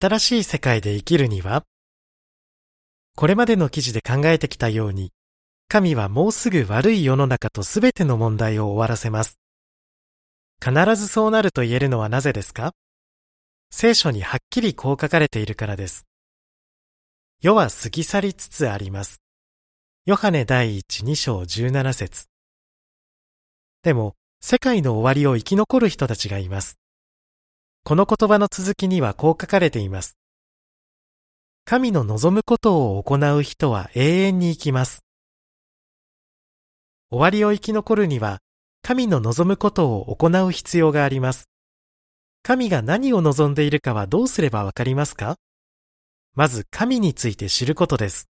[0.00, 1.64] 新しい世界で生きるには
[3.14, 5.12] これまでの記事で考えてきたように、
[5.68, 9.38] 神はもうすぐ悪い世の中とすべての問題を終わらせます。
[10.64, 12.72] 必ずそうなると言えるのはなぜですか？
[13.70, 16.06] 聖書にはっきりこう書かれているからです。
[17.42, 19.20] 世は過ぎ去りつつあります。
[20.06, 22.28] ヨハネ第一二章十七節
[23.82, 26.78] でも、世界の終わりを生き残る人たちがいます。
[27.84, 30.16] この言葉の続きにはこう書かれています。
[31.64, 35.04] 神の望むことを行う人は永遠に生きます。
[37.10, 38.38] 終わりを生き残るには、
[38.82, 41.48] 神の望むことを行う必要があります。
[42.44, 45.36] 神が何を望んでいるかはどうすればわかりますか？
[46.34, 48.28] まず神について知ることです。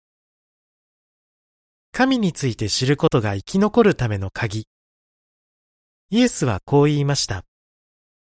[1.91, 4.67] 神について知ることが生き残るための鍵。
[6.11, 7.43] イエスはこう言いました。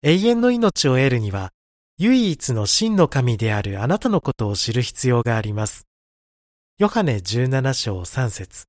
[0.01, 1.51] 永遠の命を得るには、
[1.97, 5.87] 唯一の真の神であるあなたのことを知る必要があります。
[6.77, 8.63] ヨハネ17章3節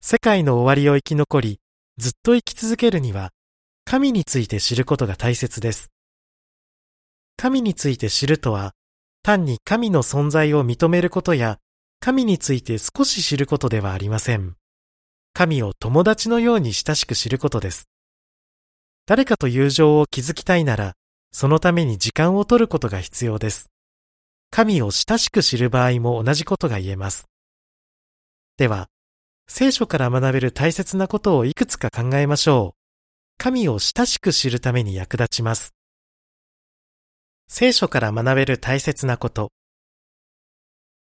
[0.00, 1.58] 世界の終わりを生き残り、
[1.98, 3.30] ずっと生き続けるには、
[3.84, 5.90] 神について知ることが大切です。
[7.36, 8.74] 神について知るとは、
[9.24, 11.58] 単に神の存在を認めることや、
[11.98, 14.54] 神について少し知ることではありません。
[15.32, 17.88] 神を友達のように親しく知ることです。
[19.06, 20.94] 誰かと友情を築きたいなら、
[21.32, 23.70] そのために時間を取ることが必要です。
[24.50, 27.26] 神を親しく知る場合も同じことが言えます。
[28.58, 28.88] では、
[29.48, 32.82] 聖書から学べる大切なことをいくつか考えましょう。
[33.38, 35.74] 神を親しく知るために役立ちます。
[37.48, 39.50] 聖書から学べる大切なこと。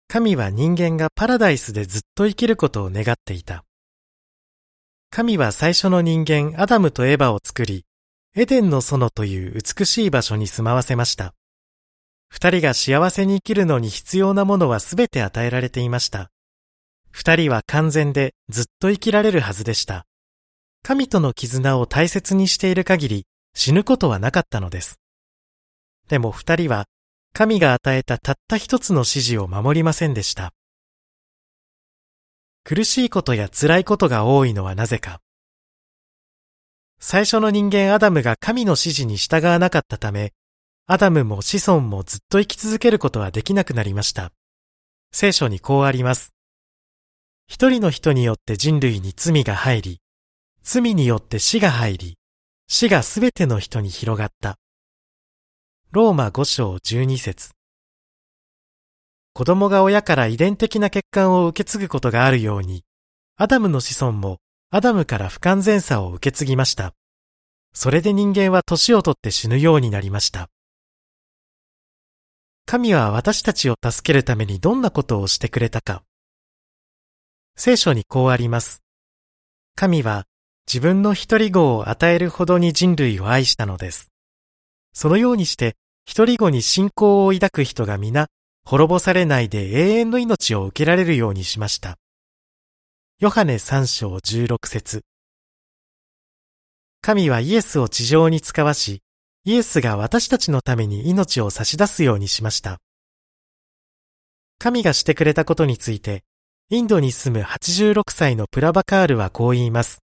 [0.07, 3.63] 神は人間がパラダイスでずっと生きることを願っていた。
[5.13, 7.85] 神は最初の人間アダムとエバを作り、
[8.33, 11.33] エデンの園という美しい場所に住まわせました。
[12.29, 16.31] 二人が幸せに生きるのに必要なものはすべて与えられていました。
[17.09, 20.05] 二人は完全でずっと生きられるはずでした。
[20.81, 24.97] 神との絆を大切にしている限り死ぬことはなかったのです。
[26.07, 26.85] でも二人は
[27.33, 30.53] 神が与えたたった一つの指示を守りませんでした。
[32.63, 35.19] 苦しいことや辛いことが多いのはなぜか。
[36.99, 40.33] 最初の人間アダムが神の指示に従わなかったため、
[40.85, 44.31] アダムも子孫もずっと生き続けることはできなくなりました。
[45.11, 46.33] 聖書にこうあります。
[47.47, 50.01] 一人の人によって人類に罪が入り、
[50.63, 52.17] 罪によって死が入り、
[52.67, 54.57] 死がすべての人に広がった。
[55.91, 57.51] ローマ五章十二節
[59.33, 62.83] 子供が親から遺伝的な欠陥を受け継ぐことがあるように、
[63.37, 64.39] アダムの子孫も
[64.71, 66.93] アダムから不完全さを受け継ぎました。
[67.73, 70.49] それで人間は年をとって死ぬようになりました。
[72.65, 76.03] 神は私たちを助けるためにどんなことをしてくれたか。
[77.55, 78.81] 聖書にこうあります。
[79.75, 80.25] 神は
[80.67, 84.11] 自分の一人子を与えるほどに人類を愛したのです。
[84.93, 85.75] そのようにして
[86.05, 88.27] 一人子に信仰を抱く人が皆
[88.63, 91.97] 滅ぼされないで永遠の命を受けられるようにしました。
[93.19, 95.01] ヨハネ三章十六節
[97.01, 99.01] 神はイエスを地上に使わし、
[99.43, 102.77] イエスが私たちのために命を差し出すようにしました。
[104.59, 106.23] 神がしてくれたことについて、
[106.69, 109.99] インドに住む86歳のプラバカールはこう言います。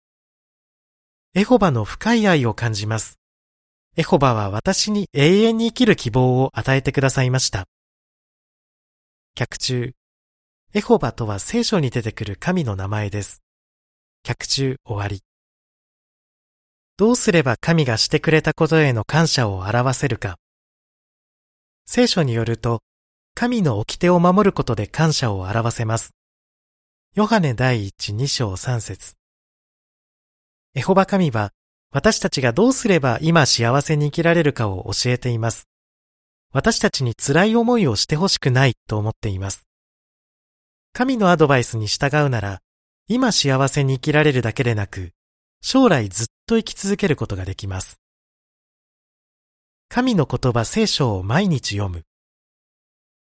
[1.33, 3.19] エホバの深い愛を感じます。
[3.97, 7.65] エホバは私に永遠に生きる希望を与えてくださいました。
[9.37, 9.91] 客中。
[10.73, 13.41] エホバとは聖書に出てくる神の名前です。
[14.23, 15.23] 客中終わり。
[16.95, 20.37] どうすれば神がしてくれたことへの感謝を表せるか。
[21.85, 22.79] 聖書によると、
[23.33, 26.11] 神の掟を守ることで感謝を表せます。
[27.13, 29.15] ヨハネ第一二章三節
[30.75, 31.51] エホバ神は
[31.91, 35.67] 私たちがどうすれば今幸せに生きられるかを教えています。
[36.55, 39.67] 私たちに辛い思いをしてほしくないと思っています。
[40.93, 42.61] 神のアドバイスに従うなら、
[43.09, 45.11] 今幸せに生きられるだけでなく、
[45.59, 47.99] 将来ずっと生き続けることができます。
[49.89, 52.03] 神の言葉聖書を毎日読む。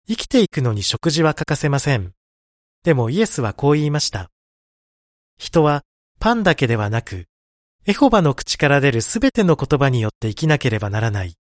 [0.07, 2.13] 生きていくのに食事は欠かせません。
[2.83, 4.31] でもイエスはこう言いました。
[5.37, 5.83] 人は
[6.19, 7.25] パンだけではなく、
[7.85, 11.35] エホバの口から出るすべての言葉によって生きなければならない。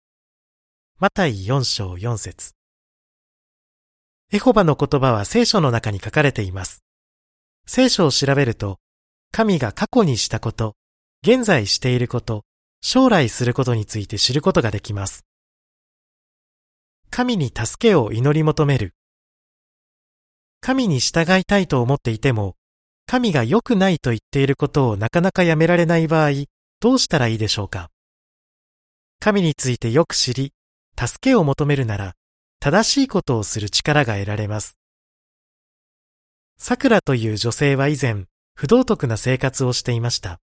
[1.00, 2.54] マタイ4章4節
[4.32, 6.82] エホバの言葉は聖書の中に書かれています。
[7.68, 8.80] 聖書を調べると、
[9.30, 10.74] 神が過去にしたこと、
[11.22, 12.42] 現在していること、
[12.80, 15.24] 将来することについて知ることができます。
[17.10, 18.96] 神に助けを祈り求める。
[20.60, 22.56] 神に従いたいと思っていても、
[23.06, 26.30] 神が良くないと言っていることをなかなかやめられない場合、
[26.80, 27.88] どうしたらいいでしょうか？
[29.20, 30.52] 神についてよく知り、
[30.98, 32.14] 助けを求めるなら、
[32.58, 34.76] 正しいことをする力が得られます。
[36.56, 38.24] 桜という女性は以前、
[38.56, 40.40] 不道徳な生活をしていました。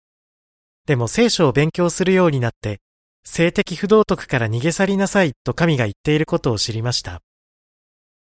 [0.85, 2.81] でも聖書を勉強するようになって、
[3.23, 7.21] 性的不道徳から逃げ去りなさいと神が言っていることを知りました。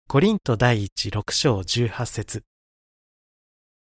[0.07, 2.43] コリント第一六章十八節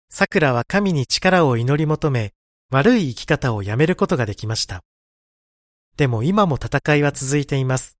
[0.09, 2.31] 桜は神に力を祈り求め、
[2.69, 4.83] 悪い生き方をやめることができました。
[5.97, 8.00] でも今も戦いは続いています。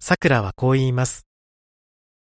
[0.00, 1.26] 桜はこう言います。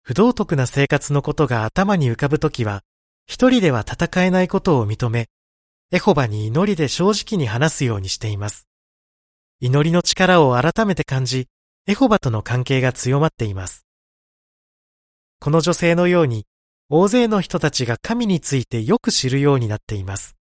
[0.02, 2.82] 不道徳な生活のことが頭に浮かぶときは、
[3.26, 5.28] 一人では戦えないことを認め、
[5.90, 8.66] エホバに祈りで正直に話すようにしています。
[9.60, 11.46] 祈りの力を改めて感じ、
[11.86, 13.86] エホバとの関係が強まっています。
[15.40, 16.46] この女性のように、
[16.90, 20.36] 大勢の人たちが神についてよく知るようになっています。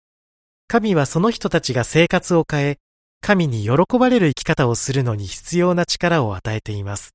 [0.67, 2.77] 神はその人たちが生活を変え、
[3.21, 7.13] 神に喜ばれる生き方をするのに必要な力を与えています。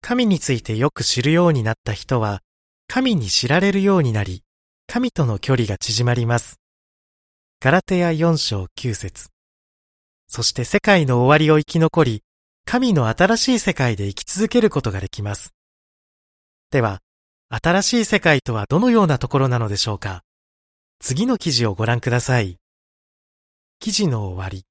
[0.00, 2.40] 神についてよく知るようになった人は、
[2.86, 4.42] 神に知られるようになり、
[4.86, 6.60] 神との距離が縮まります。
[7.60, 9.28] ガラテヤ4章9節
[10.28, 12.22] そして世界の終わりを生き残り、
[12.64, 15.54] 神の新しい世界で生き続けることができます。
[16.70, 17.00] では、
[17.48, 20.22] 新しい世界とはどのようなところなのでしょうか
[20.98, 22.58] 次の記事をご覧ください。
[23.78, 24.65] 記事の終わり。